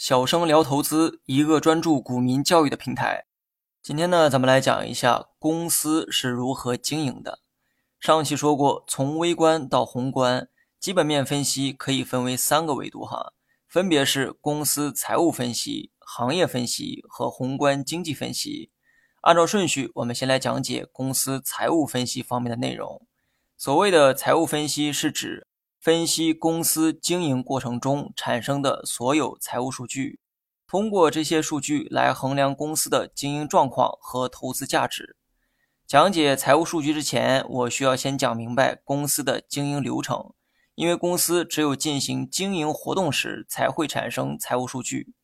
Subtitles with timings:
[0.00, 3.26] 小生聊投资，一个专注股民教育的平台。
[3.82, 7.40] 今天呢，咱们来讲一下公司是如何经营的。
[7.98, 13.34] 上期说过，从微观到宏观，基本面分析可以分为三个维度哈，
[13.68, 18.70] 分别是公司财务分析、行业分析和宏观经济分析。
[19.20, 23.06] 按照顺序，我们先来讲解公司财务分析方面的内容。
[23.58, 25.46] 所谓的财务分析，是指
[25.80, 30.20] 分析公司经营过程中产生的所有财务数据，
[30.66, 35.16] 通过这些数据来衡量公司的经营状况和投资价值。
[35.86, 40.34] 讲解财务数据之前，我需要先讲明白公司的经营流程，
[40.74, 45.14] 因为公司只有进行经营活动时才会产生财务数据。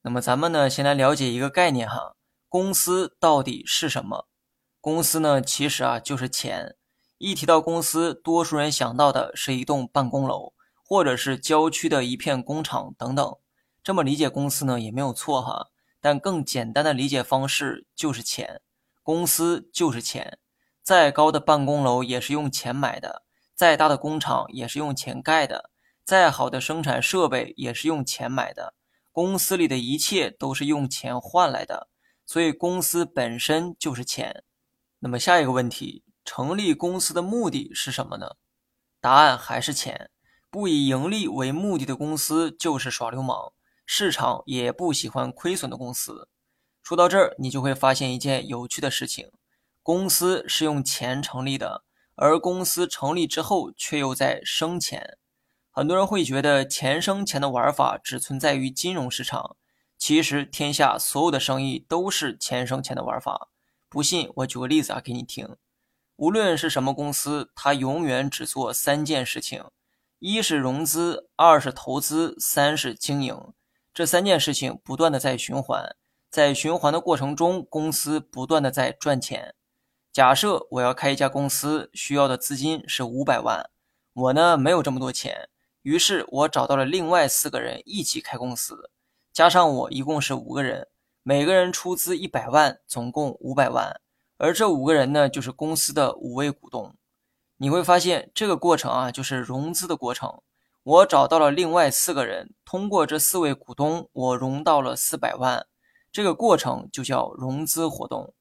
[0.00, 2.16] 那么咱们呢，先来了解一个概念哈，
[2.48, 4.26] 公司到底是什么？
[4.80, 6.76] 公司呢，其实啊就是钱。
[7.18, 10.52] 一提到公司，多数人想到的是一栋办公楼，
[10.84, 13.36] 或者是郊区的一片工厂等等。
[13.82, 15.66] 这么理解公司呢，也没有错哈。
[16.00, 18.60] 但更简单的理解方式就是钱，
[19.02, 20.38] 公司就是钱。
[20.80, 25.70] 再高的办公楼也是用钱买的，再大的工厂也是用钱盖的，
[26.04, 28.74] 再好的生产设备也是用钱买的。
[29.10, 31.88] 公司里的一切都是用钱换来的，
[32.24, 34.44] 所以公司本身就是钱。
[35.00, 36.04] 那么下一个问题。
[36.30, 38.36] 成立公司的目的是什么呢？
[39.00, 40.10] 答案还是钱。
[40.50, 43.54] 不以盈利为目的的公司就是耍流氓。
[43.86, 46.28] 市场也不喜欢亏损的公司。
[46.82, 49.30] 说到这儿，你就会发现一件有趣的事情：
[49.82, 51.82] 公司是用钱成立的，
[52.14, 55.16] 而公司成立之后却又在生钱。
[55.70, 59.56] 很多人会觉得钱生钱的玩法只存在于金融市场，
[59.96, 63.48] 其实天下所有的生意都是钱生钱的玩法。
[63.88, 65.56] 不信，我举个例子啊，给你听。
[66.18, 69.64] 无论是什么公司，它永远只做三件事情：
[70.18, 73.40] 一是融资，二是投资，三是经营。
[73.94, 75.94] 这三件事情不断的在循环，
[76.28, 79.54] 在循环的过程中，公司不断的在赚钱。
[80.12, 83.70] 假设我要开一家公司，需要的资金是五百万，
[84.12, 85.48] 我呢没有这么多钱，
[85.82, 88.90] 于是我找到了另外四个人一起开公司，
[89.32, 90.88] 加上我一共是五个人，
[91.22, 94.00] 每个人出资一百万，总共五百万。
[94.38, 96.94] 而这五个人呢，就是公司的五位股东。
[97.56, 100.40] 你会发现，这个过程啊，就是融资的过程。
[100.84, 105.66] 我找到了另外四个人，通过这四位股东，我融到了四百万。
[106.12, 108.32] 这个过程就叫融资活动。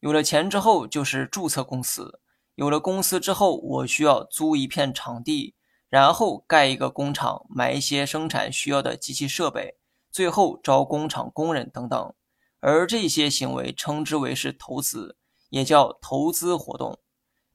[0.00, 2.20] 有了钱之后，就是注册公司。
[2.54, 5.54] 有了公司之后，我需要租一片场地，
[5.90, 9.76] 然后盖一个工厂，买一些生产需要的机器设备，
[10.10, 12.14] 最后招工厂工人等等。
[12.60, 15.16] 而这些行为称之为是投资。
[15.54, 16.98] 也叫投资活动。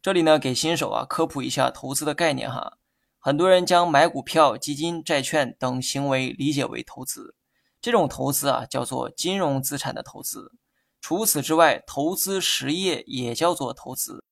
[0.00, 2.78] 这里呢，给新手啊科普一下投资的概念哈。
[3.18, 7.34] 很多人将买股票、基金、债券等行为理解为投资，
[7.80, 10.52] 这种投资啊叫做金融资产的投资。
[11.00, 14.22] 除此之外，投资实业也叫做投资。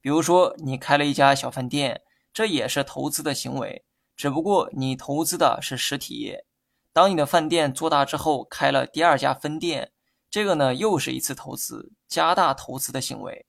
[0.00, 3.84] 比如说，你开了一家小饭店，这也是投资的行为，
[4.16, 6.44] 只不过你投资的是实体业。
[6.92, 9.91] 当你的饭店做大之后，开了第二家分店。
[10.32, 13.44] 这个呢，又是一次投资，加大投资的行为。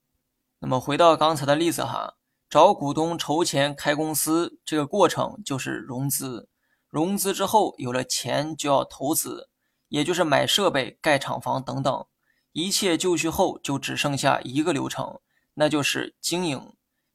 [0.59, 2.15] 那么回到刚才的例子哈，
[2.49, 6.49] 找股东筹钱开公司，这个过程就是融资。
[6.89, 9.47] 融资之后有了钱，就要投资，
[9.87, 12.05] 也就是买设备、盖厂房等等。
[12.51, 15.21] 一切就绪后，就只剩下一个流程，
[15.53, 16.73] 那就是经营。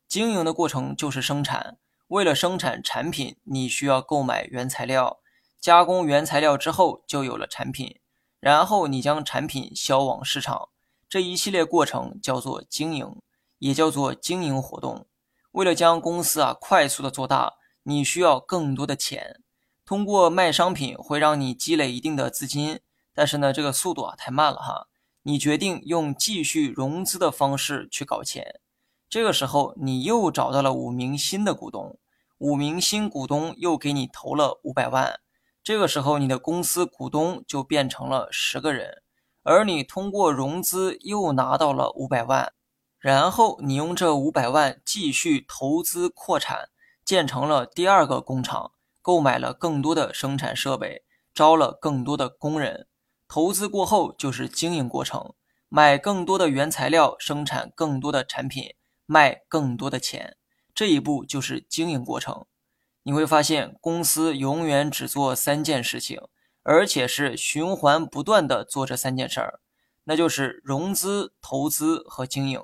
[0.09, 1.77] 经营的过程就是生产。
[2.07, 5.21] 为了生产产品，你需要购买原材料，
[5.61, 8.01] 加工原材料之后，就有了产品。
[8.41, 10.69] 然后你将产品销往市场，
[11.09, 13.17] 这一系列过程叫做经营，
[13.59, 15.07] 也叫做经营活动。
[15.53, 19.41] 为了将公司啊快速的做大，你需要更多的钱。
[19.85, 22.81] 通过卖商品会让你积累一定的资金，
[23.15, 24.87] 但是呢，这个速度啊太慢了哈。
[25.23, 28.61] 你决定用继续融资的方式去搞钱。
[29.09, 31.99] 这个时候，你又找到了五名新的股东，
[32.37, 35.19] 五名新股东又给你投了五百万。
[35.69, 39.03] 这个时候，你的公司股东就变成了十个人，
[39.43, 42.55] 而你通过融资又拿到了五百万，
[42.99, 46.71] 然后你用这五百万继续投资扩产，
[47.05, 48.73] 建成了第二个工厂，
[49.03, 51.05] 购买了更多的生产设备，
[51.35, 52.89] 招了更多的工人。
[53.29, 55.35] 投资过后就是经营过程，
[55.69, 58.75] 买更多的原材料，生产更多的产品，
[59.05, 60.39] 卖更多的钱，
[60.75, 62.47] 这一步就是经营过程。
[63.09, 66.21] 你会发现，公司永远只做三件事情，
[66.63, 69.61] 而且是循环不断的做这三件事儿，
[70.05, 72.61] 那就是融资、投资和经营。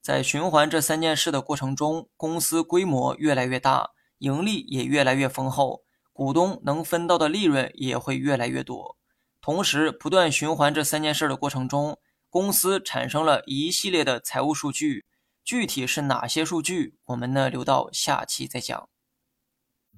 [0.00, 8.96] 在循环这三件事的过程中，公司规模越来越大，盈利也越来越丰厚，股东能分到的利润也会越来越多。
[9.40, 11.98] 同时不断循环这三件事的过程中，
[12.30, 15.04] 公司产生了一系列的财务数据。
[15.44, 18.88] 具体是哪些数据，我们呢留到下期再讲。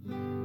[0.09, 0.40] Mm-hmm.